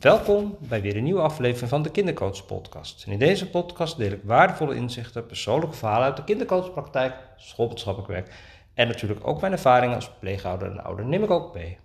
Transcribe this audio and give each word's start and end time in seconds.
Welkom 0.00 0.56
bij 0.60 0.82
weer 0.82 0.96
een 0.96 1.02
nieuwe 1.02 1.20
aflevering 1.20 1.70
van 1.70 1.82
de 1.82 1.90
Kindercoach 1.90 2.46
Podcast. 2.46 3.06
In 3.06 3.18
deze 3.18 3.50
podcast 3.50 3.96
deel 3.96 4.12
ik 4.12 4.20
waardevolle 4.24 4.74
inzichten, 4.74 5.26
persoonlijke 5.26 5.76
verhalen 5.76 6.06
uit 6.06 6.16
de 6.16 6.24
kindercoachpraktijk, 6.24 7.14
schoolboodschappelijk 7.36 8.12
werk 8.12 8.34
en 8.74 8.88
natuurlijk 8.88 9.26
ook 9.26 9.40
mijn 9.40 9.52
ervaringen 9.52 9.94
als 9.94 10.10
pleegouder 10.20 10.70
en 10.70 10.84
ouder 10.84 11.04
neem 11.04 11.22
ik 11.22 11.30
ook 11.30 11.54
mee. 11.54 11.78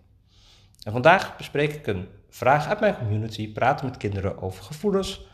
En 0.84 0.92
vandaag 0.92 1.38
bespreek 1.38 1.74
ik 1.74 1.88
een 1.88 2.08
vraag 2.30 2.68
uit 2.68 2.80
mijn 2.80 2.98
community, 2.98 3.54
praten 3.54 3.86
met 3.86 3.98
kinderen 3.98 4.42
over 4.42 4.64
gevoelens. 4.64 5.26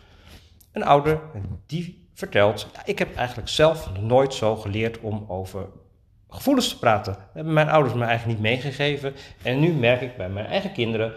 Een 0.72 0.84
ouder 0.84 1.22
die 1.66 2.08
vertelt, 2.14 2.68
ik 2.86 3.00
heb 3.00 3.16
eigenlijk 3.16 3.50
zelf 3.50 4.00
nooit 4.02 4.34
zo 4.34 4.56
geleerd 4.56 5.00
om 5.00 5.26
over 5.28 5.68
gevoelens 6.30 6.70
te 6.70 6.80
praten. 6.80 7.14
Dat 7.14 7.30
hebben 7.34 7.54
mijn 7.54 7.70
ouders 7.70 7.96
me 7.96 8.06
eigenlijk 8.06 8.40
niet 8.40 8.50
meegegeven. 8.50 9.14
En 9.44 9.60
nu 9.60 9.74
merk 9.74 10.02
ik 10.02 10.18
bij 10.18 10.30
mijn 10.30 10.46
eigen 10.46 10.72
kinderen 10.72 11.14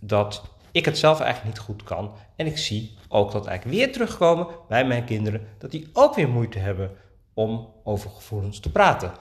dat 0.00 0.52
ik 0.74 0.84
het 0.84 0.98
zelf 0.98 1.20
eigenlijk 1.20 1.54
niet 1.54 1.64
goed 1.64 1.82
kan. 1.82 2.12
En 2.36 2.46
ik 2.46 2.58
zie 2.58 2.94
ook 3.08 3.32
dat 3.32 3.46
eigenlijk 3.46 3.78
weer 3.78 3.92
terugkomen 3.92 4.46
bij 4.68 4.86
mijn 4.86 5.04
kinderen, 5.04 5.46
dat 5.58 5.70
die 5.70 5.88
ook 5.92 6.14
weer 6.14 6.28
moeite 6.28 6.58
hebben 6.58 6.90
om 7.34 7.72
over 7.84 8.10
gevoelens 8.10 8.60
te 8.60 8.70
praten. 8.70 9.12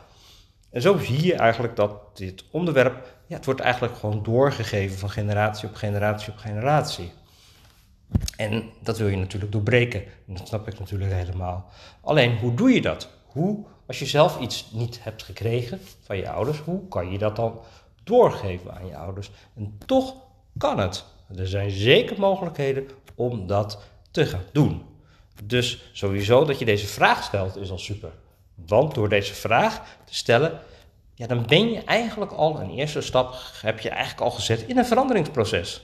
En 0.70 0.82
zo 0.82 0.98
zie 0.98 1.26
je 1.26 1.36
eigenlijk 1.36 1.76
dat 1.76 2.18
dit 2.18 2.44
onderwerp, 2.52 3.16
ja, 3.27 3.36
het 3.36 3.46
wordt 3.46 3.60
eigenlijk 3.60 3.96
gewoon 3.96 4.24
doorgegeven 4.24 4.98
van 4.98 5.10
generatie 5.10 5.68
op 5.68 5.76
generatie 5.76 6.32
op 6.32 6.38
generatie. 6.38 7.12
En 8.38 8.70
dat 8.82 8.98
wil 8.98 9.08
je 9.08 9.18
natuurlijk 9.18 9.52
doorbreken. 9.52 10.04
En 10.27 10.34
dat 10.34 10.48
snap 10.48 10.68
ik 10.68 10.80
natuurlijk 10.80 11.13
helemaal. 11.13 11.70
Alleen, 12.02 12.38
hoe 12.38 12.54
doe 12.54 12.72
je 12.72 12.82
dat? 12.82 13.10
Hoe, 13.26 13.66
als 13.88 13.99
je 13.99 14.05
zelf 14.05 14.40
iets 14.40 14.72
niet 14.72 15.04
hebt 15.04 15.24
gekregen 15.24 15.80
van 16.02 16.18
je 16.18 16.30
ouders, 16.30 16.60
hoe 16.60 16.88
kan 16.88 17.12
je 17.12 17.18
dat 17.18 17.35
dan 17.35 17.60
doorgeven 18.04 18.74
aan 18.74 18.88
je 18.88 18.98
ouders? 18.98 19.32
En 19.55 19.77
toch 19.85 20.16
kan 20.58 20.80
het. 20.80 21.05
Er 21.36 21.48
zijn 21.48 21.72
zeker 21.72 22.20
mogelijkheden 22.20 22.88
om 23.16 23.48
dat 23.48 23.84
te 24.12 24.26
gaan 24.26 24.46
doen. 24.52 24.86
Dus 25.44 25.90
sowieso 25.91 26.46
dat 26.46 26.60
je 26.60 26.66
deze 26.66 26.88
vraag 26.88 27.24
stelt 27.24 27.57
is 27.57 27.71
al 27.71 27.80
super. 27.80 28.12
Want 28.66 28.94
door 28.94 29.10
deze 29.10 29.34
vraag 29.34 29.98
te 30.05 30.16
stellen, 30.16 30.60
ja, 31.16 31.27
dan 31.27 31.46
ben 31.46 31.72
je 31.72 31.84
eigenlijk 31.84 32.32
al 32.32 32.60
een 32.60 32.70
eerste 32.70 33.02
stap, 33.02 33.35
heb 33.62 33.80
je 33.80 33.90
eigenlijk 33.90 34.22
al 34.22 34.32
gezet 34.32 34.62
in 34.62 34.77
een 34.77 34.85
veranderingsproces. 34.85 35.82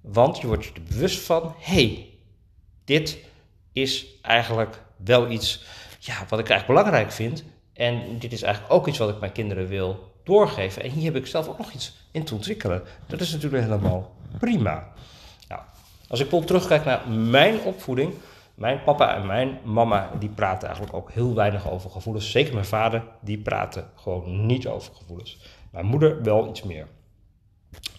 Want 0.00 0.38
je 0.38 0.46
wordt 0.46 0.64
je 0.64 0.72
er 0.74 0.82
bewust 0.82 1.18
van, 1.20 1.54
hey, 1.58 2.08
dit 2.84 3.18
is 3.72 4.06
eigenlijk 4.22 4.82
wel 4.96 5.30
iets 5.30 5.64
ja, 5.98 6.26
wat 6.28 6.38
ik 6.38 6.48
eigenlijk 6.48 6.66
belangrijk 6.66 7.12
vind. 7.12 7.44
En 7.72 8.18
dit 8.18 8.32
is 8.32 8.42
eigenlijk 8.42 8.74
ook 8.74 8.86
iets 8.86 8.98
wat 8.98 9.08
ik 9.08 9.20
mijn 9.20 9.32
kinderen 9.32 9.68
wil 9.68 10.12
doorgeven. 10.24 10.82
En 10.82 10.90
hier 10.90 11.04
heb 11.04 11.22
ik 11.22 11.26
zelf 11.26 11.48
ook 11.48 11.58
nog 11.58 11.72
iets 11.72 11.96
in 12.10 12.24
te 12.24 12.34
ontwikkelen. 12.34 12.82
Dat 13.06 13.20
is 13.20 13.32
natuurlijk 13.32 13.62
helemaal 13.62 14.14
prima. 14.38 14.88
Nou, 15.48 15.60
als 16.08 16.20
ik 16.20 16.30
bijvoorbeeld 16.30 16.46
terugkijk 16.46 16.84
naar 16.84 17.08
mijn 17.08 17.60
opvoeding. 17.60 18.14
Mijn 18.54 18.82
papa 18.82 19.14
en 19.14 19.26
mijn 19.26 19.58
mama, 19.64 20.10
die 20.18 20.28
praten 20.28 20.68
eigenlijk 20.68 20.96
ook 20.96 21.10
heel 21.10 21.34
weinig 21.34 21.70
over 21.70 21.90
gevoelens. 21.90 22.30
Zeker 22.30 22.52
mijn 22.52 22.64
vader, 22.64 23.02
die 23.20 23.38
praten 23.38 23.90
gewoon 23.94 24.46
niet 24.46 24.66
over 24.66 24.94
gevoelens. 24.94 25.38
Mijn 25.70 25.86
moeder 25.86 26.22
wel 26.22 26.48
iets 26.48 26.62
meer. 26.62 26.86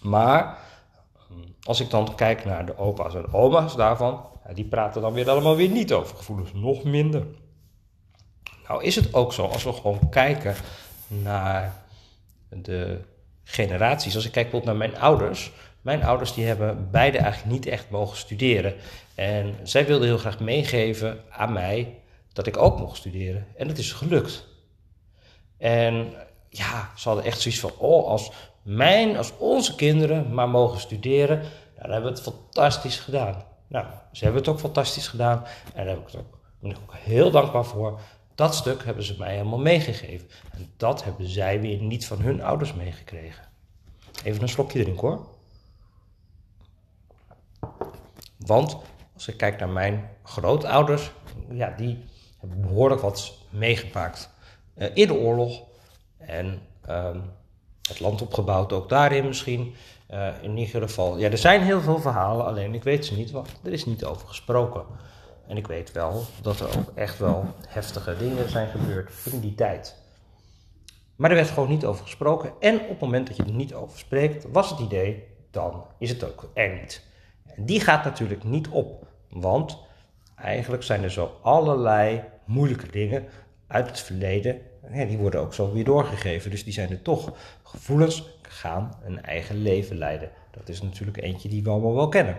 Maar 0.02 0.58
als 1.62 1.80
ik 1.80 1.90
dan 1.90 2.14
kijk 2.14 2.44
naar 2.44 2.66
de 2.66 2.78
opa's 2.78 3.14
en 3.14 3.32
oma's 3.32 3.76
daarvan, 3.76 4.26
die 4.54 4.64
praten 4.64 5.02
dan 5.02 5.12
weer 5.12 5.30
allemaal 5.30 5.56
weer 5.56 5.68
niet 5.68 5.92
over 5.92 6.16
gevoelens, 6.16 6.52
nog 6.52 6.82
minder. 6.82 7.26
Nou 8.68 8.84
is 8.84 8.96
het 8.96 9.14
ook 9.14 9.32
zo, 9.32 9.46
als 9.46 9.64
we 9.64 9.72
gewoon 9.72 10.08
kijken 10.08 10.54
naar 11.08 11.74
de 12.48 13.00
generaties. 13.44 14.14
Als 14.14 14.24
ik 14.24 14.32
kijk 14.32 14.50
bijvoorbeeld 14.50 14.78
naar 14.78 14.88
mijn 14.88 15.02
ouders. 15.02 15.52
Mijn 15.82 16.04
ouders 16.04 16.34
die 16.34 16.46
hebben 16.46 16.88
beide 16.90 17.18
eigenlijk 17.18 17.52
niet 17.52 17.66
echt 17.66 17.90
mogen 17.90 18.16
studeren. 18.16 18.74
En 19.14 19.54
zij 19.62 19.86
wilden 19.86 20.06
heel 20.06 20.18
graag 20.18 20.40
meegeven 20.40 21.20
aan 21.30 21.52
mij 21.52 21.98
dat 22.32 22.46
ik 22.46 22.56
ook 22.56 22.78
mocht 22.78 22.96
studeren. 22.96 23.46
En 23.56 23.68
dat 23.68 23.78
is 23.78 23.92
gelukt. 23.92 24.46
En 25.58 26.12
ja, 26.48 26.90
ze 26.96 27.08
hadden 27.08 27.24
echt 27.24 27.40
zoiets 27.40 27.60
van, 27.60 27.72
oh, 27.78 28.06
als 28.06 28.30
mijn, 28.62 29.16
als 29.16 29.32
onze 29.38 29.74
kinderen 29.74 30.34
maar 30.34 30.48
mogen 30.48 30.80
studeren, 30.80 31.38
nou, 31.38 31.50
dan 31.74 31.90
hebben 31.90 32.12
we 32.12 32.18
het 32.18 32.34
fantastisch 32.34 32.98
gedaan. 32.98 33.44
Nou, 33.68 33.86
ze 34.12 34.24
hebben 34.24 34.42
het 34.42 34.50
ook 34.50 34.60
fantastisch 34.60 35.08
gedaan 35.08 35.44
en 35.74 35.86
daar 35.86 35.96
ben 36.60 36.70
ik 36.70 36.76
ook 36.82 36.94
heel 36.94 37.30
dankbaar 37.30 37.64
voor. 37.64 38.00
Dat 38.34 38.54
stuk 38.54 38.84
hebben 38.84 39.04
ze 39.04 39.14
mij 39.18 39.32
helemaal 39.32 39.58
meegegeven. 39.58 40.28
En 40.52 40.72
dat 40.76 41.04
hebben 41.04 41.28
zij 41.28 41.60
weer 41.60 41.78
niet 41.78 42.06
van 42.06 42.20
hun 42.20 42.42
ouders 42.42 42.74
meegekregen. 42.74 43.44
Even 44.24 44.42
een 44.42 44.48
slokje 44.48 44.82
drinken 44.82 45.08
hoor. 45.08 45.26
Want 48.46 48.76
als 49.14 49.28
ik 49.28 49.36
kijk 49.36 49.58
naar 49.58 49.68
mijn 49.68 50.10
grootouders, 50.22 51.12
ja, 51.50 51.74
die 51.76 52.04
hebben 52.38 52.60
behoorlijk 52.60 53.00
wat 53.00 53.32
meegemaakt 53.50 54.30
uh, 54.76 54.86
in 54.94 55.06
de 55.06 55.14
oorlog. 55.14 55.62
En 56.18 56.60
um, 56.90 57.22
het 57.88 58.00
land 58.00 58.22
opgebouwd, 58.22 58.72
ook 58.72 58.88
daarin 58.88 59.26
misschien. 59.26 59.74
Uh, 60.10 60.28
in 60.42 60.56
ieder 60.56 60.82
geval, 60.82 61.18
ja, 61.18 61.30
er 61.30 61.38
zijn 61.38 61.62
heel 61.62 61.80
veel 61.80 61.98
verhalen, 61.98 62.46
alleen 62.46 62.74
ik 62.74 62.82
weet 62.82 63.06
ze 63.06 63.14
niet, 63.14 63.30
want 63.30 63.48
er 63.62 63.72
is 63.72 63.84
niet 63.84 64.04
over 64.04 64.28
gesproken. 64.28 64.84
En 65.46 65.56
ik 65.56 65.66
weet 65.66 65.92
wel 65.92 66.24
dat 66.42 66.60
er 66.60 66.78
ook 66.78 66.92
echt 66.94 67.18
wel 67.18 67.44
heftige 67.68 68.16
dingen 68.16 68.50
zijn 68.50 68.68
gebeurd 68.68 69.12
in 69.32 69.40
die 69.40 69.54
tijd. 69.54 69.96
Maar 71.16 71.30
er 71.30 71.36
werd 71.36 71.50
gewoon 71.50 71.68
niet 71.68 71.84
over 71.84 72.04
gesproken. 72.04 72.52
En 72.60 72.80
op 72.80 72.88
het 72.88 73.00
moment 73.00 73.26
dat 73.26 73.36
je 73.36 73.42
er 73.42 73.52
niet 73.52 73.74
over 73.74 73.98
spreekt, 73.98 74.46
was 74.52 74.70
het 74.70 74.78
idee, 74.78 75.24
dan 75.50 75.84
is 75.98 76.10
het 76.10 76.24
ook 76.24 76.50
er 76.54 76.80
niet. 76.80 77.02
En 77.56 77.66
die 77.66 77.80
gaat 77.80 78.04
natuurlijk 78.04 78.44
niet 78.44 78.68
op. 78.68 79.06
Want 79.30 79.78
eigenlijk 80.36 80.82
zijn 80.82 81.02
er 81.02 81.10
zo 81.10 81.38
allerlei 81.42 82.22
moeilijke 82.44 82.90
dingen 82.90 83.24
uit 83.66 83.86
het 83.86 84.00
verleden. 84.00 84.60
Die 84.90 85.18
worden 85.18 85.40
ook 85.40 85.54
zo 85.54 85.72
weer 85.72 85.84
doorgegeven. 85.84 86.50
Dus 86.50 86.64
die 86.64 86.72
zijn 86.72 86.90
er 86.90 87.02
toch. 87.02 87.32
Gevoelens 87.62 88.38
gaan 88.42 88.98
een 89.04 89.22
eigen 89.22 89.62
leven 89.62 89.98
leiden. 89.98 90.30
Dat 90.50 90.68
is 90.68 90.82
natuurlijk 90.82 91.22
eentje 91.22 91.48
die 91.48 91.62
we 91.62 91.70
allemaal 91.70 91.94
wel 91.94 92.08
kennen. 92.08 92.36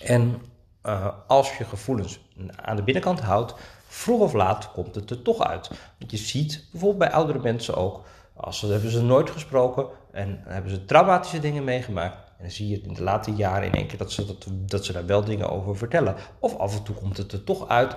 En 0.00 0.42
uh, 0.86 1.08
als 1.26 1.56
je 1.56 1.64
gevoelens 1.64 2.20
aan 2.56 2.76
de 2.76 2.82
binnenkant 2.82 3.20
houdt, 3.20 3.54
vroeg 3.86 4.20
of 4.20 4.32
laat 4.32 4.72
komt 4.72 4.94
het 4.94 5.10
er 5.10 5.22
toch 5.22 5.42
uit. 5.42 5.70
Want 5.98 6.10
je 6.10 6.16
ziet 6.16 6.64
bijvoorbeeld 6.70 6.98
bij 6.98 7.12
oudere 7.12 7.38
mensen 7.38 7.76
ook, 7.76 8.04
als 8.34 8.58
ze 8.58 8.66
hebben 8.66 8.90
ze 8.90 9.02
nooit 9.02 9.30
gesproken 9.30 9.86
en 10.12 10.40
hebben 10.44 10.70
ze 10.70 10.84
traumatische 10.84 11.40
dingen 11.40 11.64
meegemaakt. 11.64 12.23
En 12.36 12.42
dan 12.42 12.50
zie 12.50 12.68
je 12.68 12.80
in 12.80 12.94
de 12.94 13.02
late 13.02 13.32
jaren 13.32 13.66
in 13.66 13.74
één 13.74 13.86
keer 13.86 13.98
dat 13.98 14.12
ze, 14.12 14.26
dat, 14.26 14.46
dat 14.50 14.84
ze 14.84 14.92
daar 14.92 15.06
wel 15.06 15.24
dingen 15.24 15.50
over 15.50 15.76
vertellen. 15.76 16.14
Of 16.38 16.56
af 16.56 16.76
en 16.76 16.82
toe 16.82 16.94
komt 16.94 17.16
het 17.16 17.32
er 17.32 17.44
toch 17.44 17.68
uit. 17.68 17.96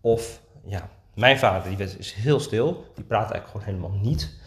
Of 0.00 0.40
ja, 0.64 0.88
mijn 1.14 1.38
vader 1.38 1.76
die 1.76 1.98
is 1.98 2.12
heel 2.12 2.40
stil, 2.40 2.92
die 2.94 3.04
praat 3.04 3.30
eigenlijk 3.30 3.50
gewoon 3.50 3.66
helemaal 3.66 4.00
niet. 4.02 4.38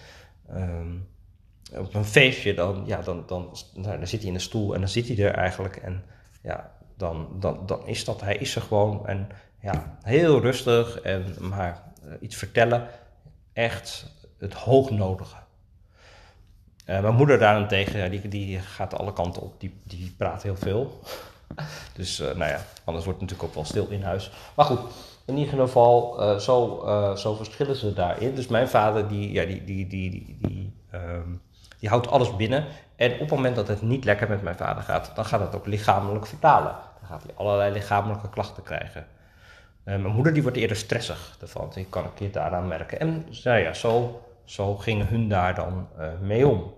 Um, 0.51 1.07
op 1.75 1.93
een 1.93 2.05
feestje, 2.05 2.53
dan, 2.53 2.83
ja, 2.85 3.01
dan, 3.01 3.23
dan, 3.27 3.57
dan 3.73 4.07
zit 4.07 4.19
hij 4.19 4.29
in 4.29 4.35
een 4.35 4.41
stoel 4.41 4.73
en 4.73 4.79
dan 4.79 4.89
zit 4.89 5.07
hij 5.07 5.17
er 5.17 5.33
eigenlijk. 5.33 5.75
En 5.75 6.03
ja, 6.41 6.71
dan, 6.97 7.27
dan, 7.39 7.65
dan 7.65 7.87
is 7.87 8.05
dat, 8.05 8.21
hij 8.21 8.35
is 8.35 8.55
er 8.55 8.61
gewoon 8.61 9.07
en 9.07 9.29
ja, 9.61 9.97
heel 10.01 10.41
rustig 10.41 11.01
en 11.01 11.35
maar 11.39 11.83
uh, 12.05 12.13
iets 12.19 12.35
vertellen, 12.35 12.87
echt 13.53 14.05
het 14.37 14.53
hoognodige. 14.53 15.37
Uh, 16.89 16.99
mijn 16.99 17.15
moeder 17.15 17.39
daarentegen, 17.39 18.11
die, 18.11 18.27
die 18.27 18.59
gaat 18.59 18.93
alle 18.93 19.13
kanten 19.13 19.41
op, 19.41 19.59
die, 19.59 19.73
die 19.83 20.13
praat 20.17 20.43
heel 20.43 20.55
veel. 20.55 20.99
dus 21.93 22.19
uh, 22.19 22.27
nou 22.27 22.51
ja, 22.51 22.59
anders 22.83 23.05
wordt 23.05 23.21
het 23.21 23.29
natuurlijk 23.29 23.43
ook 23.43 23.53
wel 23.53 23.65
stil 23.65 23.87
in 23.89 24.03
huis. 24.03 24.31
Maar 24.55 24.65
goed, 24.65 24.79
in 25.25 25.37
ieder 25.37 25.59
geval, 25.59 26.19
zo, 26.39 26.83
zo 27.17 27.35
verschillen 27.35 27.75
ze 27.75 27.93
daarin. 27.93 28.35
Dus 28.35 28.47
mijn 28.47 28.67
vader, 28.67 29.07
die, 29.07 29.31
ja, 29.31 29.45
die, 29.45 29.63
die, 29.63 29.87
die, 29.87 30.09
die, 30.09 30.37
die 30.39 30.73
um, 30.93 31.41
die 31.79 31.89
houdt 31.89 32.07
alles 32.07 32.35
binnen. 32.35 32.65
En 32.95 33.13
op 33.13 33.19
het 33.19 33.29
moment 33.29 33.55
dat 33.55 33.67
het 33.67 33.81
niet 33.81 34.03
lekker 34.03 34.29
met 34.29 34.41
mijn 34.41 34.55
vader 34.55 34.83
gaat, 34.83 35.11
dan 35.15 35.25
gaat 35.25 35.39
het 35.39 35.55
ook 35.55 35.65
lichamelijk 35.65 36.25
vertalen. 36.25 36.75
Dan 36.99 37.09
gaat 37.09 37.23
hij 37.23 37.31
allerlei 37.35 37.73
lichamelijke 37.73 38.29
klachten 38.29 38.63
krijgen. 38.63 39.05
Mijn 39.83 40.05
moeder 40.05 40.33
die 40.33 40.41
wordt 40.41 40.57
eerder 40.57 40.77
stressig 40.77 41.37
ervan. 41.41 41.71
Die 41.73 41.85
kan 41.89 42.05
ik 42.05 42.19
je 42.19 42.29
daaraan 42.29 42.67
merken. 42.67 42.99
En 42.99 43.25
nou 43.43 43.59
ja, 43.59 43.73
zo, 43.73 44.21
zo 44.47 44.75
gingen 44.75 45.07
hun 45.07 45.29
daar 45.29 45.55
dan 45.55 45.87
uh, 45.99 46.07
mee 46.21 46.47
om. 46.47 46.73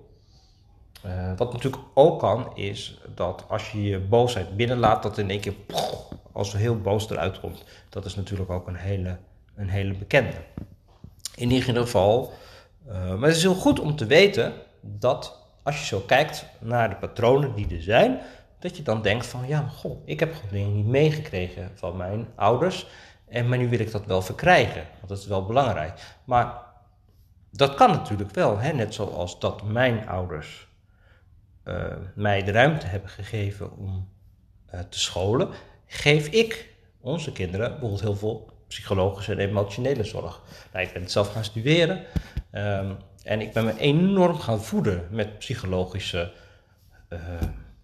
Uh, 1.06 1.32
wat 1.38 1.54
natuurlijk 1.54 1.84
ook 1.94 2.20
kan, 2.20 2.56
is 2.56 3.02
dat 3.16 3.46
als 3.48 3.72
je 3.72 3.84
je 3.84 4.00
boosheid 4.00 4.56
binnenlaat, 4.56 5.04
dat 5.04 5.18
in 5.18 5.30
één 5.30 5.40
keer 5.40 5.54
als 6.32 6.54
er 6.54 6.60
heel 6.60 6.82
boos 6.82 7.10
eruit 7.10 7.40
komt. 7.40 7.64
Dat 7.90 8.06
is 8.06 8.16
natuurlijk 8.16 8.50
ook 8.50 8.68
een 8.68 8.76
hele, 8.76 9.18
een 9.56 9.70
hele 9.70 9.94
bekende. 9.94 10.36
In 11.36 11.52
ieder 11.52 11.76
geval, 11.76 12.34
maar 12.86 13.28
het 13.28 13.36
is 13.36 13.42
heel 13.42 13.56
goed 13.56 13.80
om 13.80 13.96
te 13.96 14.06
weten 14.06 14.54
dat 14.82 15.40
als 15.64 15.80
je 15.80 15.86
zo 15.86 16.00
kijkt 16.00 16.46
naar 16.60 16.90
de 16.90 16.96
patronen 16.96 17.56
die 17.56 17.76
er 17.76 17.82
zijn, 17.82 18.20
dat 18.60 18.78
je 18.78 18.84
dan 18.84 19.02
denkt 19.02 19.26
van 19.26 19.48
ja, 19.48 19.68
goh, 19.68 20.02
ik 20.06 20.20
heb 20.20 20.34
gewoon 20.34 20.50
dingen 20.52 20.76
niet 20.76 20.86
meegekregen 20.86 21.72
van 21.76 21.98
mijn 21.98 22.28
ouders. 22.36 22.88
En 23.28 23.50
maar 23.50 23.58
nu 23.58 23.70
wil 23.70 23.80
ik 23.80 23.92
dat 23.92 24.06
wel 24.06 24.22
verkrijgen, 24.22 24.84
want 24.98 25.08
dat 25.08 25.18
is 25.18 25.28
wel 25.28 25.46
belangrijk. 25.46 26.00
Maar 26.24 26.68
dat 27.52 27.76
kan 27.76 27.92
natuurlijk 27.92 28.32
wel, 28.32 28.58
hè? 28.58 28.72
net 28.72 28.94
zoals 28.94 29.40
dat 29.40 29.64
mijn 29.64 30.08
ouders 30.08 30.68
mij 32.16 32.44
de 32.44 32.52
ruimte 32.52 32.86
hebben 32.86 33.10
gegeven 33.10 33.78
om 33.78 34.10
te 34.90 35.00
scholen, 35.00 35.50
geef 35.86 36.28
ik 36.28 36.74
onze 37.02 37.32
kinderen 37.32 37.70
bijvoorbeeld 37.70 38.02
heel 38.02 38.16
veel 38.16 38.52
psychologische 38.68 39.32
en 39.32 39.40
emotionele 39.40 40.04
zorg. 40.04 40.42
Nou, 40.74 40.86
ik 40.86 40.94
ben 40.94 41.02
het 41.02 41.12
zelf 41.12 41.32
gaan 41.32 41.44
studeren 41.44 42.06
ehm, 42.52 42.92
en 43.24 43.42
ik 43.42 43.54
ben 43.54 43.66
me 43.66 43.80
enorm 43.80 44.38
gaan 44.38 44.62
voeden 44.62 45.08
met 45.12 45.40
psychologische 45.40 46.32
uh, 47.10 47.20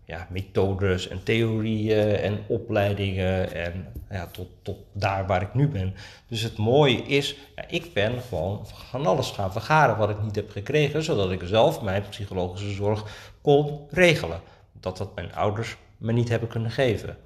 ja, 0.05 0.27
methodes 0.29 1.07
en 1.07 1.23
theorieën 1.23 2.15
en 2.15 2.39
opleidingen 2.47 3.53
en 3.53 3.87
ja, 4.09 4.27
tot, 4.27 4.47
tot 4.61 4.77
daar 4.91 5.27
waar 5.27 5.41
ik 5.41 5.53
nu 5.53 5.67
ben. 5.67 5.93
Dus 6.27 6.41
het 6.41 6.57
mooie 6.57 7.01
is, 7.01 7.35
ja, 7.55 7.63
ik 7.67 7.93
ben 7.93 8.21
gewoon 8.21 8.67
van 8.67 9.05
alles 9.05 9.31
gaan 9.31 9.51
vergaren 9.51 9.97
wat 9.97 10.09
ik 10.09 10.21
niet 10.21 10.35
heb 10.35 10.49
gekregen, 10.49 11.03
zodat 11.03 11.31
ik 11.31 11.41
zelf 11.45 11.81
mijn 11.81 12.03
psychologische 12.09 12.71
zorg 12.71 13.03
kon 13.41 13.79
regelen. 13.89 14.39
Dat 14.79 14.97
wat 14.97 15.15
mijn 15.15 15.33
ouders 15.33 15.77
me 15.97 16.11
niet 16.11 16.29
hebben 16.29 16.49
kunnen 16.49 16.71
geven. 16.71 17.17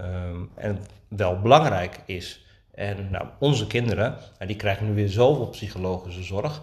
Um, 0.00 0.50
en 0.54 0.78
wel 1.08 1.40
belangrijk 1.40 2.00
is. 2.06 2.44
En 2.74 3.10
nou, 3.10 3.26
onze 3.38 3.66
kinderen, 3.66 4.16
die 4.46 4.56
krijgen 4.56 4.86
nu 4.86 4.94
weer 4.94 5.08
zoveel 5.08 5.48
psychologische 5.48 6.22
zorg. 6.22 6.62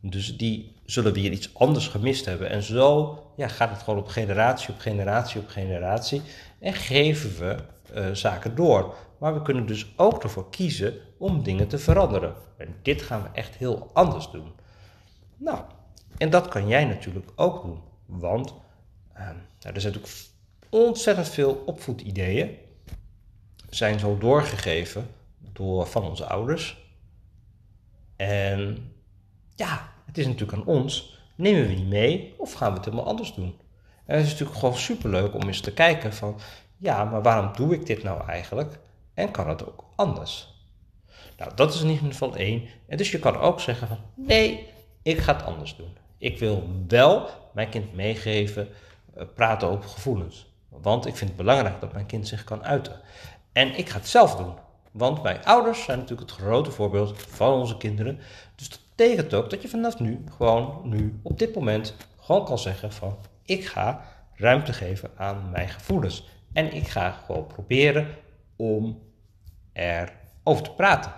Dus 0.00 0.36
die 0.36 0.74
zullen 0.84 1.12
weer 1.12 1.30
iets 1.30 1.54
anders 1.54 1.88
gemist 1.88 2.24
hebben. 2.24 2.50
En 2.50 2.62
zo 2.62 3.18
ja, 3.36 3.48
gaat 3.48 3.70
het 3.70 3.82
gewoon 3.82 3.98
op 3.98 4.08
generatie 4.08 4.74
op 4.74 4.78
generatie 4.78 5.40
op 5.40 5.48
generatie. 5.48 6.22
En 6.58 6.72
geven 6.72 7.38
we 7.38 7.56
uh, 7.94 8.14
zaken 8.14 8.54
door. 8.54 8.94
Maar 9.18 9.34
we 9.34 9.42
kunnen 9.42 9.66
dus 9.66 9.92
ook 9.96 10.22
ervoor 10.22 10.50
kiezen 10.50 10.94
om 11.18 11.42
dingen 11.42 11.68
te 11.68 11.78
veranderen. 11.78 12.34
En 12.56 12.74
dit 12.82 13.02
gaan 13.02 13.22
we 13.22 13.28
echt 13.32 13.56
heel 13.56 13.90
anders 13.92 14.30
doen. 14.30 14.52
Nou, 15.36 15.60
en 16.18 16.30
dat 16.30 16.48
kan 16.48 16.68
jij 16.68 16.84
natuurlijk 16.84 17.30
ook 17.36 17.62
doen. 17.62 17.80
Want 18.06 18.54
uh, 19.12 19.18
nou, 19.18 19.74
er 19.74 19.80
zijn 19.80 19.94
natuurlijk 19.94 20.22
ontzettend 20.68 21.28
veel 21.28 21.62
opvoedideeën. 21.66 22.56
Zijn 23.68 23.98
zo 23.98 24.18
doorgegeven 24.18 25.06
door, 25.52 25.86
van 25.86 26.02
onze 26.02 26.24
ouders. 26.24 26.86
En 28.16 28.92
ja, 29.58 29.88
het 30.06 30.18
is 30.18 30.26
natuurlijk 30.26 30.58
aan 30.58 30.66
ons. 30.66 31.18
Nemen 31.34 31.68
we 31.68 31.74
die 31.74 31.84
mee 31.84 32.34
of 32.38 32.52
gaan 32.52 32.70
we 32.70 32.76
het 32.76 32.84
helemaal 32.84 33.06
anders 33.06 33.34
doen? 33.34 33.58
En 34.06 34.16
het 34.16 34.26
is 34.26 34.32
natuurlijk 34.32 34.58
gewoon 34.58 34.76
superleuk 34.76 35.34
om 35.34 35.42
eens 35.42 35.60
te 35.60 35.72
kijken 35.72 36.12
van... 36.12 36.40
Ja, 36.76 37.04
maar 37.04 37.22
waarom 37.22 37.50
doe 37.56 37.74
ik 37.74 37.86
dit 37.86 38.02
nou 38.02 38.28
eigenlijk? 38.28 38.78
En 39.14 39.30
kan 39.30 39.48
het 39.48 39.66
ook 39.66 39.84
anders? 39.96 40.54
Nou, 41.36 41.54
dat 41.54 41.74
is 41.74 41.82
in 41.82 41.88
ieder 41.88 42.06
geval 42.06 42.36
één. 42.36 42.68
En 42.86 42.96
dus 42.96 43.10
je 43.10 43.18
kan 43.18 43.36
ook 43.36 43.60
zeggen 43.60 43.88
van... 43.88 43.98
Nee, 44.14 44.68
ik 45.02 45.18
ga 45.18 45.36
het 45.36 45.44
anders 45.44 45.76
doen. 45.76 45.96
Ik 46.18 46.38
wil 46.38 46.68
wel 46.88 47.28
mijn 47.52 47.68
kind 47.68 47.94
meegeven, 47.94 48.68
eh, 49.14 49.24
praten 49.34 49.68
over 49.68 49.90
gevoelens. 49.90 50.46
Want 50.68 51.06
ik 51.06 51.16
vind 51.16 51.30
het 51.30 51.38
belangrijk 51.38 51.80
dat 51.80 51.92
mijn 51.92 52.06
kind 52.06 52.28
zich 52.28 52.44
kan 52.44 52.64
uiten. 52.64 53.00
En 53.52 53.78
ik 53.78 53.88
ga 53.88 53.98
het 53.98 54.08
zelf 54.08 54.36
doen. 54.36 54.54
Want 54.90 55.22
mijn 55.22 55.44
ouders 55.44 55.84
zijn 55.84 55.98
natuurlijk 55.98 56.30
het 56.30 56.40
grote 56.40 56.70
voorbeeld 56.70 57.22
van 57.22 57.52
onze 57.52 57.76
kinderen. 57.76 58.20
Dus 58.54 58.68
dat 58.68 58.80
betekent 58.98 59.34
ook 59.34 59.50
dat 59.50 59.62
je 59.62 59.68
vanaf 59.68 59.98
nu, 59.98 60.24
gewoon 60.36 60.80
nu, 60.84 61.20
op 61.22 61.38
dit 61.38 61.54
moment, 61.54 61.94
gewoon 62.20 62.44
kan 62.44 62.58
zeggen 62.58 62.92
van 62.92 63.18
ik 63.42 63.66
ga 63.66 64.04
ruimte 64.34 64.72
geven 64.72 65.10
aan 65.16 65.50
mijn 65.50 65.68
gevoelens. 65.68 66.28
En 66.52 66.74
ik 66.74 66.88
ga 66.88 67.10
gewoon 67.10 67.46
proberen 67.46 68.06
om 68.56 69.02
erover 69.72 70.62
te 70.62 70.70
praten. 70.76 71.12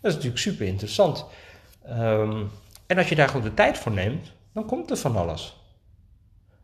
Dat 0.00 0.10
is 0.10 0.14
natuurlijk 0.14 0.42
super 0.42 0.66
interessant. 0.66 1.26
Ehm, 1.82 2.44
en 2.86 2.98
als 2.98 3.08
je 3.08 3.14
daar 3.14 3.28
goed 3.28 3.42
de 3.42 3.54
tijd 3.54 3.78
voor 3.78 3.92
neemt, 3.92 4.32
dan 4.52 4.66
komt 4.66 4.90
er 4.90 4.96
van 4.96 5.16
alles. 5.16 5.56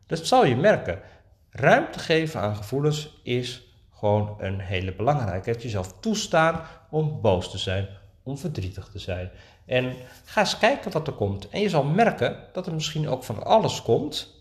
Dat 0.05 0.25
zal 0.25 0.45
je 0.45 0.55
merken. 0.55 1.01
Ruimte 1.49 1.99
geven 1.99 2.41
aan 2.41 2.55
gevoelens 2.55 3.19
is 3.23 3.73
gewoon 3.93 4.35
een 4.39 4.59
hele 4.59 4.93
belangrijke. 4.93 5.49
Het 5.49 5.61
jezelf 5.61 5.99
toestaan 5.99 6.61
om 6.89 7.21
boos 7.21 7.51
te 7.51 7.57
zijn, 7.57 7.87
om 8.23 8.37
verdrietig 8.37 8.87
te 8.87 8.99
zijn. 8.99 9.31
En 9.67 9.95
ga 10.25 10.41
eens 10.41 10.57
kijken 10.57 10.91
wat 10.91 11.07
er 11.07 11.13
komt. 11.13 11.49
En 11.49 11.61
je 11.61 11.69
zal 11.69 11.83
merken 11.83 12.43
dat 12.53 12.67
er 12.67 12.73
misschien 12.73 13.07
ook 13.07 13.23
van 13.23 13.43
alles 13.43 13.81
komt 13.81 14.35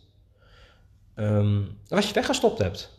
um, 1.17 1.79
wat 1.89 2.07
je 2.07 2.15
weggestopt 2.15 2.59
hebt. 2.59 2.95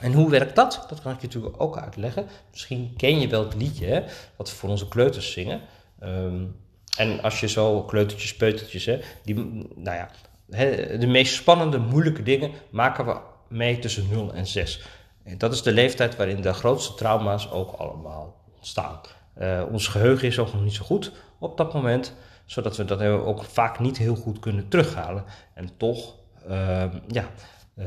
En 0.00 0.12
hoe 0.12 0.30
werkt 0.30 0.56
dat? 0.56 0.86
Dat 0.88 1.02
kan 1.02 1.12
ik 1.12 1.20
je 1.20 1.26
natuurlijk 1.26 1.62
ook 1.62 1.78
uitleggen. 1.78 2.26
Misschien 2.50 2.94
ken 2.96 3.20
je 3.20 3.28
wel 3.28 3.44
het 3.44 3.54
liedje 3.54 4.04
wat 4.36 4.50
we 4.50 4.56
voor 4.56 4.68
onze 4.68 4.88
kleuters 4.88 5.32
zingen. 5.32 5.60
Ehm, 5.98 6.44
en 6.96 7.22
als 7.22 7.40
je 7.40 7.48
zo 7.48 7.82
kleutertjes, 7.82 8.36
peutertjes, 8.36 8.84
hè, 8.84 9.00
die, 9.22 9.34
nou 9.74 9.96
ja, 9.96 10.10
de 10.98 11.06
meest 11.06 11.34
spannende, 11.34 11.78
moeilijke 11.78 12.22
dingen 12.22 12.50
maken 12.70 13.06
we 13.06 13.16
mee 13.48 13.78
tussen 13.78 14.08
0 14.10 14.32
en 14.32 14.46
6. 14.46 14.82
En 15.22 15.38
dat 15.38 15.52
is 15.52 15.62
de 15.62 15.72
leeftijd 15.72 16.16
waarin 16.16 16.40
de 16.40 16.52
grootste 16.52 16.94
trauma's 16.94 17.50
ook 17.50 17.72
allemaal 17.72 18.36
ontstaan. 18.56 19.00
Uh, 19.38 19.62
ons 19.72 19.86
geheugen 19.86 20.28
is 20.28 20.38
ook 20.38 20.52
nog 20.52 20.62
niet 20.62 20.74
zo 20.74 20.84
goed 20.84 21.12
op 21.38 21.56
dat 21.56 21.72
moment, 21.72 22.14
zodat 22.44 22.76
we 22.76 22.84
dat 22.84 23.02
ook 23.02 23.44
vaak 23.44 23.78
niet 23.78 23.98
heel 23.98 24.16
goed 24.16 24.38
kunnen 24.38 24.68
terughalen. 24.68 25.24
En 25.54 25.76
toch 25.76 26.14
uh, 26.48 26.84
ja, 27.08 27.28
uh, 27.74 27.86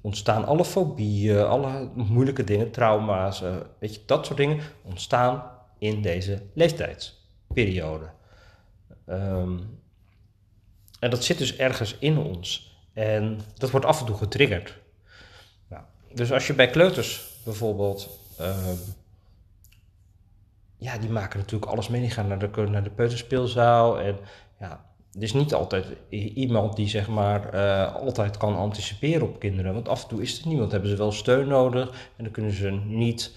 ontstaan 0.00 0.44
alle 0.44 0.64
fobieën, 0.64 1.44
alle 1.44 1.90
moeilijke 1.94 2.44
dingen, 2.44 2.70
trauma's, 2.70 3.42
eh, 3.42 3.56
weet 3.78 3.94
je, 3.94 4.00
dat 4.06 4.26
soort 4.26 4.38
dingen 4.38 4.60
ontstaan 4.82 5.42
in 5.78 6.02
deze 6.02 6.42
leeftijdsperiode. 6.54 8.10
Um, 9.08 9.80
en 11.00 11.10
dat 11.10 11.24
zit 11.24 11.38
dus 11.38 11.56
ergens 11.56 11.96
in 11.98 12.18
ons. 12.18 12.76
En 12.92 13.40
dat 13.54 13.70
wordt 13.70 13.86
af 13.86 14.00
en 14.00 14.06
toe 14.06 14.16
getriggerd. 14.16 14.78
Nou, 15.68 15.82
dus 16.14 16.32
als 16.32 16.46
je 16.46 16.54
bij 16.54 16.70
kleuters 16.70 17.40
bijvoorbeeld. 17.44 18.18
Ja, 20.78 20.98
die 20.98 21.10
maken 21.10 21.38
natuurlijk 21.38 21.72
alles 21.72 21.88
mee. 21.88 22.00
Die 22.00 22.10
gaan 22.10 22.28
naar 22.28 22.38
de, 22.38 22.66
naar 22.70 22.82
de 22.82 22.90
peuterspeelzaal. 22.90 24.00
En 24.00 24.18
ja, 24.58 24.84
er 25.12 25.22
is 25.22 25.32
niet 25.32 25.54
altijd 25.54 25.86
iemand 26.34 26.76
die 26.76 26.88
zeg 26.88 27.08
maar 27.08 27.54
uh, 27.54 27.94
altijd 27.94 28.36
kan 28.36 28.56
anticiperen 28.56 29.28
op 29.28 29.38
kinderen. 29.38 29.74
Want 29.74 29.88
af 29.88 30.02
en 30.02 30.08
toe 30.08 30.22
is 30.22 30.40
er 30.40 30.48
niemand. 30.48 30.72
Hebben 30.72 30.90
ze 30.90 30.96
wel 30.96 31.12
steun 31.12 31.48
nodig. 31.48 31.88
En 32.16 32.24
dan 32.24 32.32
kunnen 32.32 32.52
ze 32.52 32.70
niet, 32.70 33.36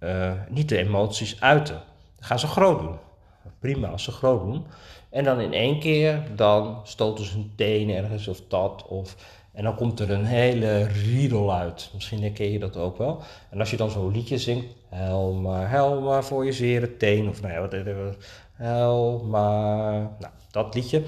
uh, 0.00 0.32
niet 0.48 0.68
de 0.68 0.78
emoties 0.78 1.40
uiten. 1.40 1.74
Dan 2.16 2.24
gaan 2.24 2.38
ze 2.38 2.46
groot 2.46 2.80
doen. 2.80 2.98
Prima 3.58 3.88
als 3.88 4.04
ze 4.04 4.10
groot 4.10 4.40
doen. 4.40 4.66
En 5.10 5.24
dan 5.24 5.40
in 5.40 5.52
één 5.52 5.80
keer, 5.80 6.22
dan 6.36 6.80
stoten 6.84 7.24
ze 7.24 7.32
hun 7.32 7.52
teen 7.56 7.90
ergens 7.90 8.28
of 8.28 8.40
dat. 8.48 8.86
Of, 8.86 9.16
en 9.54 9.64
dan 9.64 9.74
komt 9.74 10.00
er 10.00 10.10
een 10.10 10.24
hele 10.24 10.82
riedel 10.82 11.54
uit. 11.54 11.90
Misschien 11.94 12.22
herken 12.22 12.52
je 12.52 12.58
dat 12.58 12.76
ook 12.76 12.98
wel. 12.98 13.22
En 13.50 13.58
als 13.60 13.70
je 13.70 13.76
dan 13.76 13.90
zo'n 13.90 14.12
liedje 14.12 14.38
zingt. 14.38 14.66
Hel 14.88 15.32
maar, 15.32 15.70
hel 15.70 16.22
voor 16.22 16.44
je 16.44 16.52
zere 16.52 16.96
teen. 16.96 17.28
Of 17.28 17.42
nou 17.42 17.54
ja, 17.54 17.60
wat 17.60 18.16
Hel 18.52 19.24
maar. 19.28 19.92
Nou, 20.00 20.32
dat 20.50 20.74
liedje. 20.74 21.02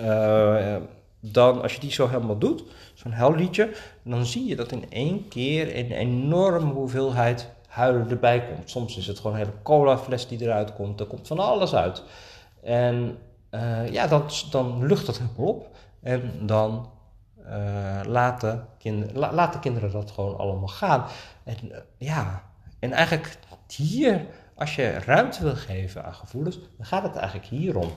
Uh, 0.00 0.76
dan, 1.20 1.62
als 1.62 1.74
je 1.74 1.80
die 1.80 1.92
zo 1.92 2.08
helemaal 2.08 2.38
doet, 2.38 2.64
zo'n 2.94 3.12
helliedje, 3.12 3.70
dan 4.02 4.26
zie 4.26 4.46
je 4.46 4.56
dat 4.56 4.72
in 4.72 4.90
één 4.90 5.28
keer 5.28 5.76
een 5.78 5.92
enorme 5.92 6.72
hoeveelheid 6.72 7.48
huilen 7.68 8.10
erbij 8.10 8.44
komt. 8.46 8.70
Soms 8.70 8.96
is 8.96 9.06
het 9.06 9.16
gewoon 9.16 9.32
een 9.32 9.38
hele 9.38 9.62
cola 9.62 9.98
fles 9.98 10.28
die 10.28 10.42
eruit 10.42 10.74
komt. 10.74 11.00
Er 11.00 11.06
komt 11.06 11.26
van 11.26 11.38
alles 11.38 11.74
uit. 11.74 12.02
En 12.62 13.18
uh, 13.50 13.92
ja, 13.92 14.06
dat, 14.06 14.46
dan 14.50 14.86
lucht 14.86 15.06
dat 15.06 15.18
helemaal 15.18 15.46
op. 15.46 15.68
En 16.02 16.32
dan 16.42 16.88
uh, 17.46 18.00
laten, 18.06 18.66
kinder, 18.78 19.18
la, 19.18 19.32
laten 19.32 19.60
kinderen 19.60 19.92
dat 19.92 20.10
gewoon 20.10 20.38
allemaal 20.38 20.68
gaan. 20.68 21.06
En 21.44 21.56
uh, 21.62 21.76
ja, 21.98 22.42
en 22.78 22.92
eigenlijk 22.92 23.38
hier, 23.66 24.26
als 24.54 24.74
je 24.76 24.90
ruimte 24.90 25.42
wil 25.42 25.56
geven 25.56 26.04
aan 26.04 26.14
gevoelens, 26.14 26.58
dan 26.76 26.86
gaat 26.86 27.02
het 27.02 27.16
eigenlijk 27.16 27.48
hierom. 27.48 27.90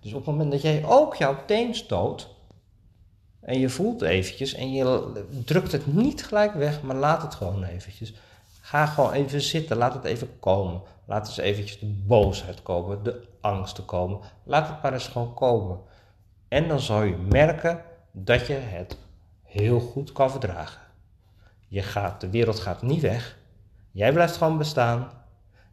Dus 0.00 0.12
op 0.12 0.18
het 0.18 0.26
moment 0.26 0.52
dat 0.52 0.62
jij 0.62 0.84
ook 0.84 1.14
jouw 1.14 1.36
teen 1.46 1.74
stoot, 1.74 2.36
en 3.40 3.58
je 3.58 3.68
voelt 3.68 4.02
eventjes, 4.02 4.54
en 4.54 4.72
je 4.72 5.12
drukt 5.44 5.72
het 5.72 5.94
niet 5.94 6.24
gelijk 6.24 6.54
weg, 6.54 6.82
maar 6.82 6.96
laat 6.96 7.22
het 7.22 7.34
gewoon 7.34 7.64
eventjes. 7.64 8.14
Ga 8.60 8.86
gewoon 8.86 9.12
even 9.12 9.40
zitten, 9.40 9.76
laat 9.76 9.94
het 9.94 10.04
even 10.04 10.40
komen. 10.40 10.80
Laat 11.04 11.26
eens 11.26 11.36
eventjes 11.36 11.78
de 11.78 11.86
boosheid 11.86 12.62
komen, 12.62 13.02
de 13.02 13.22
angsten 13.40 13.84
komen. 13.84 14.20
Laat 14.44 14.68
het 14.68 14.82
maar 14.82 14.92
eens 14.92 15.08
gewoon 15.08 15.34
komen. 15.34 15.78
En 16.48 16.68
dan 16.68 16.80
zal 16.80 17.02
je 17.02 17.16
merken 17.16 17.82
dat 18.24 18.46
je 18.46 18.52
het 18.52 18.96
heel 19.42 19.80
goed 19.80 20.12
kan 20.12 20.30
verdragen. 20.30 20.80
Je 21.68 21.82
gaat, 21.82 22.20
de 22.20 22.30
wereld 22.30 22.60
gaat 22.60 22.82
niet 22.82 23.00
weg. 23.00 23.38
Jij 23.90 24.12
blijft 24.12 24.36
gewoon 24.36 24.58
bestaan. 24.58 25.10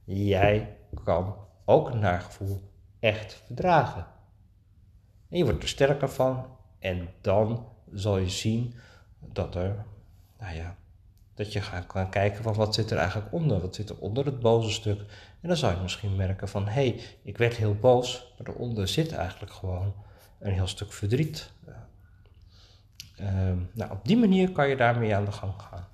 Jij 0.04 0.78
kan 1.04 1.36
ook 1.66 1.90
een 1.90 2.00
naargevoel 2.00 2.62
echt 3.00 3.42
verdragen. 3.46 4.08
En 5.30 5.38
je 5.38 5.44
wordt 5.44 5.64
er 5.64 5.70
sterker 5.70 6.10
van. 6.10 6.46
En 6.80 7.10
dan 7.22 7.68
zal 7.92 8.18
je 8.18 8.30
zien 8.30 8.74
dat 9.20 9.56
er, 9.56 9.86
nou 10.40 10.56
ja, 10.56 10.75
dat 11.34 11.54
je 11.54 11.62
gaat 11.62 11.86
kan 11.86 12.10
kijken 12.10 12.44
van 12.44 12.54
wat 12.54 12.74
zit 12.74 12.92
er 12.92 12.98
eigenlijk 12.98 13.34
onder, 13.34 13.62
wat 13.62 13.75
zit 13.75 13.90
er 13.90 13.98
onder 14.00 14.25
het 14.25 14.40
boze 14.40 14.72
stuk. 14.72 15.00
En 15.42 15.48
dan 15.48 15.58
zou 15.58 15.75
je 15.75 15.82
misschien 15.82 16.16
merken 16.16 16.50
van, 16.50 16.66
hé, 16.66 16.72
hey, 16.72 17.00
ik 17.22 17.38
werd 17.38 17.56
heel 17.56 17.75
boos, 17.75 18.34
maar 18.38 18.46
daaronder 18.48 18.88
zit 18.88 19.12
eigenlijk 19.12 19.52
gewoon 19.52 19.94
een 20.40 20.54
heel 20.54 20.68
stuk 20.68 20.94
verdriet. 20.94 21.52
Ehm, 23.17 23.57
nou, 23.74 23.91
op 23.91 24.00
die 24.03 24.17
manier 24.17 24.51
kan 24.51 24.69
je 24.69 24.75
daarmee 24.75 25.15
aan 25.15 25.25
de 25.25 25.31
gang 25.31 25.53
gaan. 25.57 25.88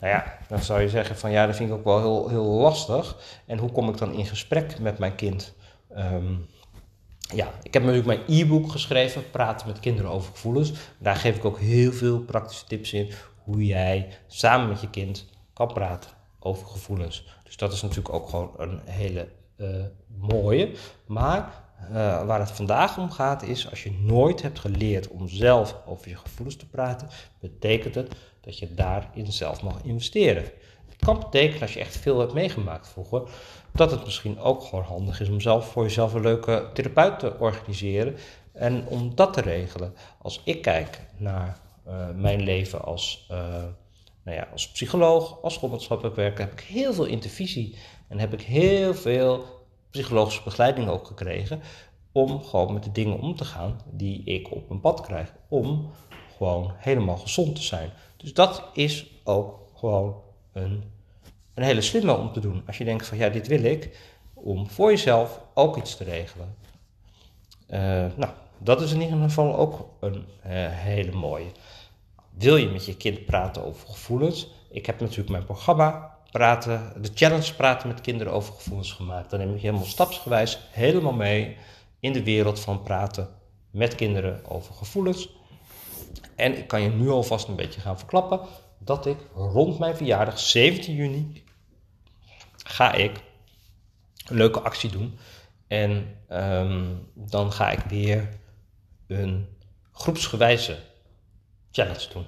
Nou 0.00 0.12
ja, 0.12 0.38
dan 0.48 0.62
zou 0.62 0.80
je 0.80 0.88
zeggen 0.88 1.16
van 1.16 1.30
ja, 1.30 1.46
dat 1.46 1.56
vind 1.56 1.68
ik 1.70 1.74
ook 1.74 1.84
wel 1.84 1.98
heel, 1.98 2.28
heel 2.28 2.44
lastig. 2.44 3.16
En 3.46 3.58
hoe 3.58 3.72
kom 3.72 3.88
ik 3.88 3.98
dan 3.98 4.12
in 4.12 4.26
gesprek 4.26 4.78
met 4.78 4.98
mijn 4.98 5.14
kind? 5.14 5.54
Ehm, 5.88 6.34
ja, 7.34 7.48
ik 7.62 7.74
heb 7.74 7.82
natuurlijk 7.82 8.26
mijn 8.26 8.40
e-book 8.40 8.70
geschreven, 8.70 9.30
Praten 9.30 9.66
met 9.66 9.80
kinderen 9.80 10.10
over 10.10 10.32
gevoelens. 10.32 10.72
Daar 10.98 11.16
geef 11.16 11.36
ik 11.36 11.44
ook 11.44 11.58
heel 11.58 11.92
veel 11.92 12.20
praktische 12.20 12.66
tips 12.66 12.92
in 12.92 13.10
hoe 13.42 13.66
jij 13.66 14.08
samen 14.26 14.68
met 14.68 14.80
je 14.80 14.90
kind 14.90 15.26
kan 15.52 15.72
praten 15.72 16.10
over 16.38 16.66
gevoelens. 16.66 17.38
Dus 17.44 17.56
dat 17.56 17.72
is 17.72 17.82
natuurlijk 17.82 18.14
ook 18.14 18.28
gewoon 18.28 18.54
een 18.56 18.80
hele 18.84 19.28
uh, 19.56 19.84
mooie. 20.06 20.72
Maar 21.06 21.52
uh, 21.90 22.26
waar 22.26 22.40
het 22.40 22.50
vandaag 22.50 22.98
om 22.98 23.10
gaat 23.10 23.42
is, 23.42 23.70
als 23.70 23.82
je 23.82 23.92
nooit 24.00 24.42
hebt 24.42 24.58
geleerd 24.58 25.08
om 25.08 25.28
zelf 25.28 25.76
over 25.86 26.08
je 26.08 26.16
gevoelens 26.16 26.56
te 26.56 26.66
praten, 26.66 27.08
betekent 27.40 27.94
het 27.94 28.14
dat 28.40 28.58
je 28.58 28.74
daarin 28.74 29.32
zelf 29.32 29.62
mag 29.62 29.82
investeren. 29.82 30.42
Het 30.88 30.96
kan 31.04 31.18
betekenen, 31.18 31.62
als 31.62 31.72
je 31.72 31.80
echt 31.80 31.96
veel 31.96 32.18
hebt 32.18 32.32
meegemaakt 32.32 32.88
vroeger, 32.88 33.22
dat 33.72 33.90
het 33.90 34.04
misschien 34.04 34.38
ook 34.38 34.62
gewoon 34.62 34.84
handig 34.84 35.20
is 35.20 35.28
om 35.28 35.40
zelf 35.40 35.70
voor 35.70 35.82
jezelf 35.82 36.14
een 36.14 36.20
leuke 36.20 36.70
therapeut 36.74 37.18
te 37.18 37.38
organiseren 37.38 38.16
en 38.52 38.86
om 38.86 39.14
dat 39.14 39.32
te 39.32 39.40
regelen. 39.40 39.94
Als 40.18 40.40
ik 40.44 40.62
kijk 40.62 41.00
naar 41.16 41.60
uh, 41.88 42.08
mijn 42.14 42.40
leven 42.40 42.84
als, 42.84 43.26
uh, 43.30 43.38
nou 44.24 44.36
ja, 44.36 44.48
als 44.52 44.70
psycholoog, 44.70 45.42
als 45.42 45.60
maatschappelijk 45.60 46.16
werker, 46.16 46.44
heb 46.44 46.52
ik 46.52 46.60
heel 46.60 46.92
veel 46.92 47.04
intervisie 47.04 47.76
en 48.08 48.18
heb 48.18 48.32
ik 48.32 48.40
heel 48.40 48.94
veel 48.94 49.59
psychologische 49.90 50.42
begeleiding 50.42 50.88
ook 50.88 51.06
gekregen. 51.06 51.60
Om 52.12 52.42
gewoon 52.42 52.72
met 52.72 52.84
de 52.84 52.92
dingen 52.92 53.20
om 53.20 53.36
te 53.36 53.44
gaan 53.44 53.80
die 53.90 54.24
ik 54.24 54.52
op 54.52 54.68
mijn 54.68 54.80
pad 54.80 55.00
krijg. 55.00 55.32
Om 55.48 55.90
gewoon 56.36 56.72
helemaal 56.76 57.16
gezond 57.16 57.54
te 57.56 57.62
zijn. 57.62 57.90
Dus 58.16 58.34
dat 58.34 58.62
is 58.72 59.06
ook 59.24 59.58
gewoon 59.74 60.16
een, 60.52 60.84
een 61.54 61.62
hele 61.62 61.80
slimme 61.80 62.16
om 62.16 62.32
te 62.32 62.40
doen. 62.40 62.62
Als 62.66 62.78
je 62.78 62.84
denkt 62.84 63.06
van 63.06 63.18
ja, 63.18 63.28
dit 63.28 63.46
wil 63.46 63.62
ik. 63.62 63.98
Om 64.34 64.70
voor 64.70 64.90
jezelf 64.90 65.40
ook 65.54 65.76
iets 65.76 65.96
te 65.96 66.04
regelen. 66.04 66.54
Uh, 67.70 67.78
nou, 68.16 68.32
dat 68.58 68.80
is 68.80 68.92
in 68.92 69.00
ieder 69.00 69.18
geval 69.18 69.56
ook 69.56 69.88
een 70.00 70.14
uh, 70.14 70.22
hele 70.70 71.12
mooie. 71.12 71.50
Wil 72.30 72.56
je 72.56 72.68
met 72.68 72.86
je 72.86 72.96
kind 72.96 73.24
praten 73.24 73.64
over 73.64 73.88
gevoelens? 73.88 74.48
Ik 74.70 74.86
heb 74.86 75.00
natuurlijk 75.00 75.28
mijn 75.30 75.44
programma 75.44 76.18
praten, 76.30 77.02
de 77.02 77.10
challenge 77.14 77.54
praten 77.54 77.88
met 77.88 78.00
kinderen 78.00 78.32
over 78.32 78.54
gevoelens 78.54 78.92
gemaakt. 78.92 79.30
Dan 79.30 79.38
neem 79.38 79.54
ik 79.54 79.60
je 79.60 79.66
helemaal 79.66 79.86
stapsgewijs 79.86 80.58
helemaal 80.70 81.12
mee 81.12 81.56
in 82.00 82.12
de 82.12 82.22
wereld 82.22 82.60
van 82.60 82.82
praten 82.82 83.28
met 83.70 83.94
kinderen 83.94 84.44
over 84.44 84.74
gevoelens. 84.74 85.28
En 86.36 86.58
ik 86.58 86.68
kan 86.68 86.82
je 86.82 86.88
nu 86.88 87.08
alvast 87.08 87.48
een 87.48 87.56
beetje 87.56 87.80
gaan 87.80 87.98
verklappen 87.98 88.40
dat 88.78 89.06
ik 89.06 89.18
rond 89.34 89.78
mijn 89.78 89.96
verjaardag, 89.96 90.38
17 90.38 90.94
juni, 90.94 91.42
ga 92.56 92.92
ik 92.92 93.22
een 94.26 94.36
leuke 94.36 94.60
actie 94.60 94.90
doen. 94.90 95.18
En 95.66 96.18
um, 96.30 97.08
dan 97.14 97.52
ga 97.52 97.70
ik 97.70 97.80
weer 97.80 98.28
een 99.06 99.46
groepsgewijze 99.92 100.78
challenge 101.70 102.08
doen. 102.12 102.26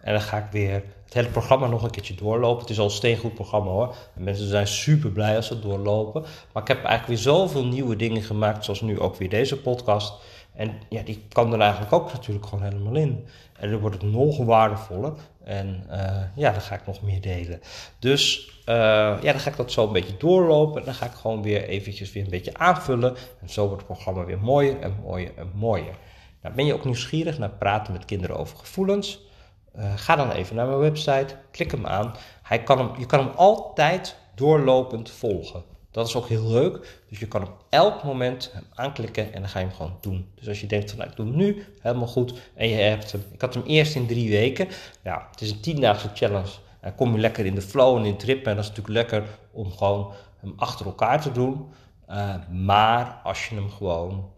En 0.00 0.12
dan 0.12 0.22
ga 0.22 0.38
ik 0.38 0.50
weer 0.50 0.82
het 1.04 1.14
hele 1.14 1.28
programma 1.28 1.66
nog 1.66 1.82
een 1.82 1.90
keertje 1.90 2.14
doorlopen. 2.14 2.60
Het 2.60 2.70
is 2.70 2.78
al 2.78 2.84
een 2.84 2.90
steengoed 2.90 3.34
programma 3.34 3.70
hoor. 3.70 3.94
En 4.14 4.22
mensen 4.22 4.48
zijn 4.48 4.66
super 4.66 5.10
blij 5.10 5.36
als 5.36 5.46
ze 5.46 5.60
doorlopen. 5.60 6.22
Maar 6.52 6.62
ik 6.62 6.68
heb 6.68 6.84
eigenlijk 6.84 7.06
weer 7.06 7.32
zoveel 7.34 7.64
nieuwe 7.64 7.96
dingen 7.96 8.22
gemaakt, 8.22 8.64
zoals 8.64 8.80
nu 8.80 9.00
ook 9.00 9.16
weer 9.16 9.28
deze 9.28 9.60
podcast. 9.60 10.14
En 10.54 10.72
ja, 10.88 11.02
die 11.02 11.22
kan 11.28 11.52
er 11.52 11.60
eigenlijk 11.60 11.92
ook 11.92 12.12
natuurlijk 12.12 12.46
gewoon 12.46 12.64
helemaal 12.64 12.94
in. 12.94 13.26
En 13.58 13.70
dan 13.70 13.80
wordt 13.80 14.02
het 14.02 14.12
nog 14.12 14.38
waardevoller. 14.44 15.12
En 15.44 15.84
uh, 15.90 16.22
ja, 16.34 16.52
dan 16.52 16.60
ga 16.60 16.74
ik 16.74 16.86
nog 16.86 17.02
meer 17.02 17.20
delen. 17.20 17.60
Dus 17.98 18.50
uh, 18.66 18.74
ja, 19.22 19.32
dan 19.32 19.40
ga 19.40 19.50
ik 19.50 19.56
dat 19.56 19.72
zo 19.72 19.86
een 19.86 19.92
beetje 19.92 20.16
doorlopen. 20.16 20.80
En 20.80 20.84
dan 20.84 20.94
ga 20.94 21.06
ik 21.06 21.12
gewoon 21.12 21.42
weer 21.42 21.64
eventjes 21.64 22.12
weer 22.12 22.24
een 22.24 22.30
beetje 22.30 22.54
aanvullen. 22.54 23.16
En 23.40 23.48
zo 23.50 23.66
wordt 23.66 23.82
het 23.82 23.92
programma 23.92 24.24
weer 24.24 24.38
mooier 24.38 24.80
en 24.80 24.96
mooier 25.02 25.32
en 25.36 25.50
mooier. 25.54 25.94
Nou, 26.42 26.54
ben 26.54 26.66
je 26.66 26.74
ook 26.74 26.84
nieuwsgierig 26.84 27.38
naar 27.38 27.50
praten 27.50 27.92
met 27.92 28.04
kinderen 28.04 28.36
over 28.36 28.58
gevoelens? 28.58 29.26
Uh, 29.78 29.92
ga 29.96 30.16
dan 30.16 30.30
even 30.30 30.56
naar 30.56 30.66
mijn 30.66 30.78
website, 30.78 31.36
klik 31.50 31.70
hem 31.70 31.86
aan. 31.86 32.14
Hij 32.42 32.62
kan 32.62 32.78
hem, 32.78 32.90
je 32.98 33.06
kan 33.06 33.18
hem 33.18 33.32
altijd 33.36 34.16
doorlopend 34.34 35.10
volgen. 35.10 35.62
Dat 35.90 36.06
is 36.06 36.16
ook 36.16 36.28
heel 36.28 36.48
leuk. 36.48 37.02
Dus 37.08 37.18
je 37.18 37.28
kan 37.28 37.42
op 37.42 37.64
elk 37.68 38.02
moment 38.02 38.50
hem 38.52 38.64
aanklikken 38.74 39.32
en 39.32 39.40
dan 39.40 39.50
ga 39.50 39.58
je 39.58 39.66
hem 39.66 39.74
gewoon 39.74 39.96
doen. 40.00 40.30
Dus 40.34 40.48
als 40.48 40.60
je 40.60 40.66
denkt 40.66 40.90
van 40.90 40.98
nou, 40.98 41.10
ik 41.10 41.16
doe 41.16 41.26
hem 41.26 41.36
nu 41.36 41.64
helemaal 41.80 42.06
goed 42.06 42.34
en 42.54 42.68
je 42.68 42.76
hebt 42.76 43.12
hem. 43.12 43.24
Ik 43.32 43.40
had 43.40 43.54
hem 43.54 43.62
eerst 43.62 43.94
in 43.94 44.06
drie 44.06 44.30
weken. 44.30 44.68
Ja, 45.02 45.28
het 45.30 45.40
is 45.40 45.50
een 45.50 45.60
tiendaagse 45.60 46.10
challenge. 46.14 46.50
Dan 46.80 46.94
kom 46.94 47.12
je 47.12 47.18
lekker 47.18 47.46
in 47.46 47.54
de 47.54 47.62
flow 47.62 47.96
en 47.96 48.04
in 48.04 48.16
trip. 48.16 48.46
En 48.46 48.54
dat 48.54 48.64
is 48.64 48.70
natuurlijk 48.70 48.96
lekker 48.96 49.28
om 49.52 49.72
gewoon 49.72 50.12
hem 50.40 50.52
achter 50.56 50.86
elkaar 50.86 51.20
te 51.20 51.32
doen. 51.32 51.68
Uh, 52.10 52.34
maar 52.50 53.20
als 53.22 53.48
je 53.48 53.54
hem 53.54 53.70
gewoon 53.70 54.30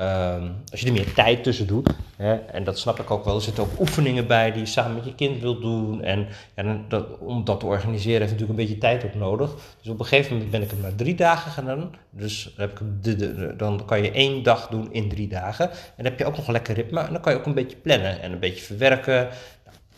Um, 0.00 0.56
als 0.70 0.80
je 0.80 0.86
er 0.86 0.92
meer 0.92 1.14
tijd 1.14 1.42
tussen 1.42 1.66
doet, 1.66 1.94
hè, 2.16 2.34
en 2.34 2.64
dat 2.64 2.78
snap 2.78 3.00
ik 3.00 3.10
ook 3.10 3.24
wel, 3.24 3.34
er 3.34 3.42
zitten 3.42 3.62
ook 3.62 3.80
oefeningen 3.80 4.26
bij 4.26 4.52
die 4.52 4.60
je 4.60 4.66
samen 4.66 4.94
met 4.94 5.04
je 5.04 5.14
kind 5.14 5.40
wilt 5.40 5.60
doen. 5.60 6.02
En 6.02 6.26
ja, 6.56 6.78
dat, 6.88 7.06
om 7.18 7.44
dat 7.44 7.60
te 7.60 7.66
organiseren 7.66 8.20
heeft 8.20 8.32
natuurlijk 8.32 8.58
een 8.58 8.64
beetje 8.66 8.80
tijd 8.80 9.04
ook 9.04 9.14
nodig. 9.14 9.54
Dus 9.82 9.92
op 9.92 9.98
een 10.00 10.06
gegeven 10.06 10.32
moment 10.32 10.50
ben 10.50 10.62
ik 10.62 10.70
hem 10.70 10.80
maar 10.80 10.94
drie 10.94 11.14
dagen 11.14 11.50
gedaan. 11.50 11.94
Dus 12.10 12.54
heb 12.56 12.80
ik 12.80 12.86
de, 13.02 13.54
dan 13.56 13.84
kan 13.84 14.02
je 14.02 14.10
één 14.10 14.42
dag 14.42 14.68
doen 14.68 14.92
in 14.92 15.08
drie 15.08 15.28
dagen. 15.28 15.70
En 15.70 15.76
dan 15.96 16.04
heb 16.06 16.18
je 16.18 16.26
ook 16.26 16.36
nog 16.36 16.46
een 16.46 16.52
lekker 16.52 16.74
ritme. 16.74 17.00
En 17.00 17.12
dan 17.12 17.22
kan 17.22 17.32
je 17.32 17.38
ook 17.38 17.46
een 17.46 17.54
beetje 17.54 17.76
plannen 17.76 18.22
en 18.22 18.32
een 18.32 18.38
beetje 18.38 18.64
verwerken. 18.64 19.28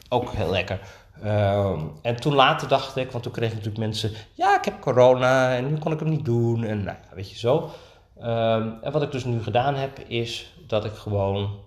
ook 0.09 0.33
heel 0.33 0.50
lekker. 0.50 0.78
Um, 1.25 1.92
en 2.02 2.16
toen 2.16 2.35
later 2.35 2.69
dacht 2.69 2.97
ik, 2.97 3.11
want 3.11 3.23
toen 3.23 3.33
kregen 3.33 3.57
natuurlijk 3.57 3.85
mensen, 3.85 4.11
ja, 4.33 4.59
ik 4.59 4.64
heb 4.64 4.80
corona 4.80 5.57
en 5.57 5.69
nu 5.69 5.78
kon 5.78 5.92
ik 5.92 6.00
hem 6.00 6.09
niet 6.09 6.25
doen. 6.25 6.64
En 6.64 6.83
nou 6.83 6.97
weet 7.14 7.30
je 7.30 7.38
zo. 7.38 7.71
Um, 8.22 8.78
en 8.82 8.92
wat 8.92 9.02
ik 9.02 9.10
dus 9.10 9.24
nu 9.24 9.42
gedaan 9.42 9.74
heb, 9.74 9.98
is 9.98 10.54
dat 10.66 10.84
ik 10.84 10.92
gewoon 10.92 11.58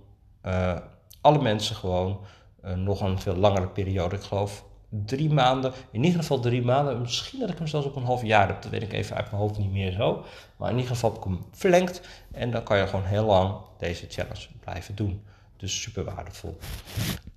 uh, 0.45 0.77
alle 1.21 1.41
mensen 1.41 1.75
gewoon 1.75 2.19
uh, 2.65 2.73
nog 2.73 3.01
een 3.01 3.19
veel 3.19 3.35
langere 3.35 3.67
periode, 3.67 4.15
ik 4.15 4.21
geloof 4.21 4.63
drie 4.89 5.29
maanden, 5.29 5.73
in 5.91 6.03
ieder 6.03 6.19
geval 6.19 6.39
drie 6.39 6.61
maanden, 6.61 7.01
misschien 7.01 7.39
dat 7.39 7.49
ik 7.49 7.57
hem 7.57 7.67
zelfs 7.67 7.87
op 7.87 7.95
een 7.95 8.03
half 8.03 8.23
jaar 8.23 8.47
heb, 8.47 8.61
dat 8.61 8.71
weet 8.71 8.81
ik 8.81 8.93
even 8.93 9.15
uit 9.15 9.31
mijn 9.31 9.41
hoofd 9.41 9.57
niet 9.57 9.71
meer 9.71 9.91
zo. 9.91 10.23
Maar 10.57 10.69
in 10.69 10.77
ieder 10.77 10.91
geval 10.91 11.09
heb 11.09 11.19
ik 11.19 11.25
hem 11.25 11.45
verlengd 11.51 12.01
en 12.31 12.51
dan 12.51 12.63
kan 12.63 12.77
je 12.77 12.87
gewoon 12.87 13.05
heel 13.05 13.25
lang 13.25 13.55
deze 13.77 14.05
challenge 14.09 14.47
blijven 14.59 14.95
doen. 14.95 15.23
Dus 15.57 15.81
super 15.81 16.03
waardevol. 16.03 16.57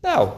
Nou, 0.01 0.31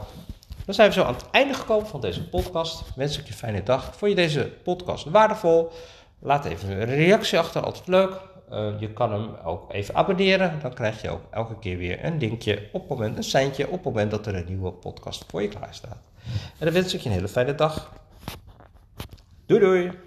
dan 0.65 0.73
zijn 0.73 0.87
we 0.87 0.93
zo 0.93 1.03
aan 1.03 1.13
het 1.13 1.29
einde 1.31 1.53
gekomen 1.53 1.87
van 1.87 2.01
deze 2.01 2.29
podcast. 2.29 2.83
Wens 2.95 3.17
ik 3.17 3.25
je 3.25 3.31
een 3.31 3.37
fijne 3.37 3.63
dag. 3.63 3.95
Vond 3.95 4.11
je 4.11 4.17
deze 4.17 4.53
podcast 4.63 5.05
waardevol? 5.05 5.71
Laat 6.19 6.45
even 6.45 6.69
een 6.69 6.85
reactie 6.85 7.39
achter, 7.39 7.63
altijd 7.63 7.87
leuk. 7.87 8.11
Uh, 8.51 8.79
je 8.79 8.93
kan 8.93 9.11
hem 9.11 9.29
ook 9.43 9.73
even 9.73 9.95
abonneren. 9.95 10.59
Dan 10.61 10.73
krijg 10.73 11.01
je 11.01 11.09
ook 11.09 11.21
elke 11.29 11.59
keer 11.59 11.77
weer 11.77 12.05
een 12.05 12.17
linkje 12.17 12.69
op 12.71 12.89
moment, 12.89 13.17
een 13.17 13.23
seintje 13.23 13.67
op 13.67 13.73
het 13.73 13.83
moment 13.83 14.11
dat 14.11 14.25
er 14.25 14.35
een 14.35 14.45
nieuwe 14.47 14.71
podcast 14.71 15.25
voor 15.27 15.41
je 15.41 15.47
klaar 15.47 15.73
staat. 15.73 16.07
En 16.57 16.65
dan 16.65 16.73
wens 16.73 16.93
ik 16.93 17.01
je 17.01 17.09
een 17.09 17.15
hele 17.15 17.27
fijne 17.27 17.55
dag. 17.55 17.91
Doei 19.45 19.59
doei! 19.59 19.91